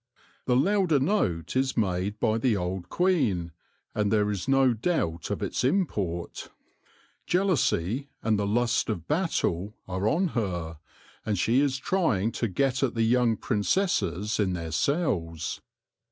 [0.47, 3.51] The louder note is made by the old queen,
[3.93, 6.49] and there is no doubt of its import.
[7.27, 10.79] Jealousy and the lust of battle are on her,
[11.23, 15.61] and she is trying to get at the young princesses in their cells.